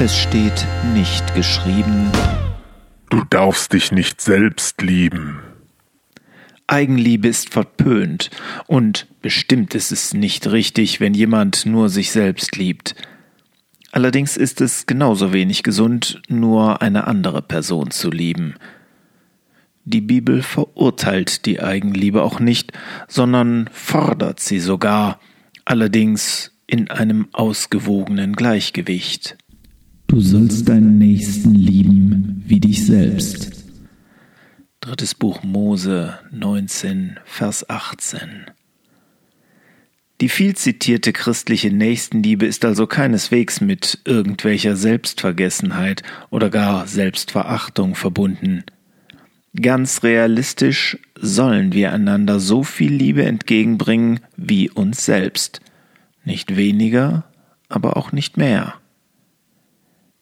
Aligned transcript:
Es 0.00 0.18
steht 0.18 0.66
nicht 0.92 1.36
geschrieben. 1.36 2.10
Du 3.10 3.22
darfst 3.30 3.72
dich 3.72 3.92
nicht 3.92 4.20
selbst 4.20 4.82
lieben. 4.82 5.38
Eigenliebe 6.66 7.28
ist 7.28 7.50
verpönt, 7.50 8.30
und 8.66 9.06
bestimmt 9.22 9.76
ist 9.76 9.92
es 9.92 10.12
nicht 10.12 10.48
richtig, 10.48 10.98
wenn 10.98 11.14
jemand 11.14 11.64
nur 11.64 11.88
sich 11.90 12.10
selbst 12.10 12.56
liebt. 12.56 12.96
Allerdings 13.92 14.36
ist 14.36 14.60
es 14.60 14.86
genauso 14.86 15.32
wenig 15.32 15.62
gesund, 15.62 16.20
nur 16.26 16.82
eine 16.82 17.06
andere 17.06 17.40
Person 17.40 17.92
zu 17.92 18.10
lieben. 18.10 18.54
Die 19.84 20.00
Bibel 20.00 20.42
verurteilt 20.42 21.46
die 21.46 21.60
Eigenliebe 21.60 22.24
auch 22.24 22.40
nicht, 22.40 22.72
sondern 23.06 23.70
fordert 23.72 24.40
sie 24.40 24.58
sogar, 24.58 25.20
allerdings 25.64 26.50
in 26.66 26.90
einem 26.90 27.28
ausgewogenen 27.32 28.34
Gleichgewicht. 28.34 29.36
Du 30.06 30.20
sollst 30.20 30.68
deinen 30.68 30.98
Nächsten 30.98 31.54
lieben 31.54 32.42
wie 32.46 32.60
dich 32.60 32.86
selbst. 32.86 33.64
Drittes 34.80 35.14
Buch 35.14 35.42
Mose 35.42 36.18
19, 36.30 37.18
Vers 37.24 37.68
18. 37.68 38.46
Die 40.20 40.28
viel 40.28 40.54
zitierte 40.54 41.12
christliche 41.12 41.72
Nächstenliebe 41.72 42.46
ist 42.46 42.64
also 42.64 42.86
keineswegs 42.86 43.60
mit 43.60 43.98
irgendwelcher 44.04 44.76
Selbstvergessenheit 44.76 46.02
oder 46.30 46.50
gar 46.50 46.86
Selbstverachtung 46.86 47.94
verbunden. 47.94 48.62
Ganz 49.60 50.02
realistisch 50.02 50.98
sollen 51.18 51.72
wir 51.72 51.92
einander 51.92 52.40
so 52.40 52.62
viel 52.62 52.92
Liebe 52.92 53.24
entgegenbringen 53.24 54.20
wie 54.36 54.70
uns 54.70 55.04
selbst. 55.04 55.60
Nicht 56.24 56.56
weniger, 56.56 57.24
aber 57.68 57.96
auch 57.96 58.12
nicht 58.12 58.36
mehr. 58.36 58.74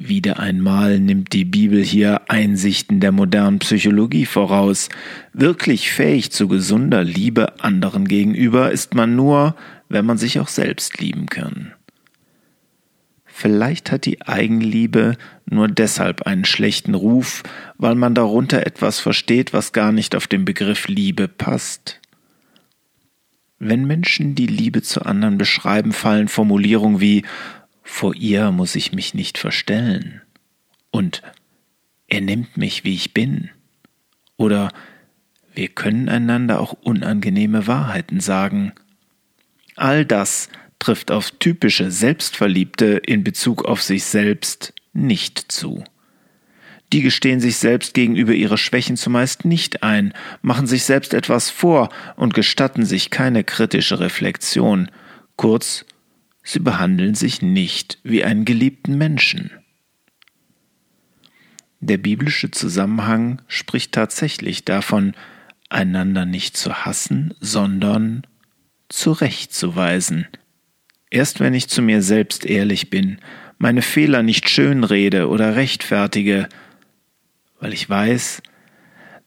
Wieder 0.00 0.38
einmal 0.38 1.00
nimmt 1.00 1.32
die 1.32 1.44
Bibel 1.44 1.82
hier 1.82 2.30
Einsichten 2.30 3.00
der 3.00 3.10
modernen 3.10 3.58
Psychologie 3.58 4.26
voraus. 4.26 4.88
Wirklich 5.32 5.90
fähig 5.90 6.30
zu 6.30 6.46
gesunder 6.46 7.02
Liebe 7.02 7.60
anderen 7.60 8.06
gegenüber 8.06 8.70
ist 8.70 8.94
man 8.94 9.16
nur, 9.16 9.56
wenn 9.88 10.06
man 10.06 10.16
sich 10.16 10.38
auch 10.38 10.46
selbst 10.46 11.00
lieben 11.00 11.26
kann. 11.26 11.72
Vielleicht 13.24 13.90
hat 13.90 14.06
die 14.06 14.22
Eigenliebe 14.22 15.16
nur 15.46 15.66
deshalb 15.66 16.22
einen 16.22 16.44
schlechten 16.44 16.94
Ruf, 16.94 17.42
weil 17.76 17.96
man 17.96 18.14
darunter 18.14 18.64
etwas 18.64 19.00
versteht, 19.00 19.52
was 19.52 19.72
gar 19.72 19.90
nicht 19.90 20.14
auf 20.14 20.28
den 20.28 20.44
Begriff 20.44 20.86
Liebe 20.86 21.26
passt. 21.26 22.00
Wenn 23.58 23.84
Menschen 23.86 24.36
die 24.36 24.46
Liebe 24.46 24.82
zu 24.82 25.02
anderen 25.02 25.38
beschreiben, 25.38 25.92
fallen 25.92 26.28
Formulierungen 26.28 27.00
wie 27.00 27.24
vor 27.88 28.14
ihr 28.14 28.52
muss 28.52 28.76
ich 28.76 28.92
mich 28.92 29.14
nicht 29.14 29.38
verstellen. 29.38 30.20
Und 30.90 31.22
er 32.06 32.20
nimmt 32.20 32.56
mich, 32.56 32.84
wie 32.84 32.94
ich 32.94 33.14
bin. 33.14 33.50
Oder 34.36 34.72
wir 35.54 35.68
können 35.68 36.08
einander 36.08 36.60
auch 36.60 36.74
unangenehme 36.74 37.66
Wahrheiten 37.66 38.20
sagen. 38.20 38.72
All 39.74 40.04
das 40.04 40.48
trifft 40.78 41.10
auf 41.10 41.30
typische 41.32 41.90
Selbstverliebte 41.90 42.98
in 43.04 43.24
Bezug 43.24 43.64
auf 43.64 43.82
sich 43.82 44.04
selbst 44.04 44.74
nicht 44.92 45.50
zu. 45.50 45.82
Die 46.92 47.00
gestehen 47.00 47.40
sich 47.40 47.56
selbst 47.56 47.94
gegenüber 47.94 48.32
ihre 48.32 48.58
Schwächen 48.58 48.96
zumeist 48.96 49.44
nicht 49.44 49.82
ein, 49.82 50.12
machen 50.42 50.66
sich 50.66 50.84
selbst 50.84 51.14
etwas 51.14 51.50
vor 51.50 51.88
und 52.16 52.34
gestatten 52.34 52.84
sich 52.84 53.10
keine 53.10 53.44
kritische 53.44 53.98
Reflexion. 53.98 54.90
Kurz, 55.36 55.84
Sie 56.50 56.60
behandeln 56.60 57.14
sich 57.14 57.42
nicht 57.42 57.98
wie 58.04 58.24
einen 58.24 58.46
geliebten 58.46 58.96
Menschen. 58.96 59.50
Der 61.80 61.98
biblische 61.98 62.50
Zusammenhang 62.50 63.42
spricht 63.48 63.92
tatsächlich 63.92 64.64
davon, 64.64 65.12
einander 65.68 66.24
nicht 66.24 66.56
zu 66.56 66.86
hassen, 66.86 67.34
sondern 67.38 68.26
zurechtzuweisen. 68.88 70.26
Erst 71.10 71.40
wenn 71.40 71.52
ich 71.52 71.68
zu 71.68 71.82
mir 71.82 72.00
selbst 72.00 72.46
ehrlich 72.46 72.88
bin, 72.88 73.18
meine 73.58 73.82
Fehler 73.82 74.22
nicht 74.22 74.48
schönrede 74.48 75.28
oder 75.28 75.54
rechtfertige, 75.54 76.48
weil 77.60 77.74
ich 77.74 77.90
weiß, 77.90 78.40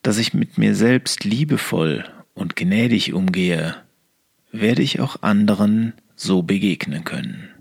dass 0.02 0.18
ich 0.18 0.34
mit 0.34 0.58
mir 0.58 0.74
selbst 0.74 1.24
liebevoll 1.24 2.04
und 2.34 2.56
gnädig 2.56 3.14
umgehe, 3.14 3.76
werde 4.52 4.82
ich 4.82 5.00
auch 5.00 5.22
anderen 5.22 5.94
so 6.22 6.44
begegnen 6.44 7.04
können. 7.04 7.61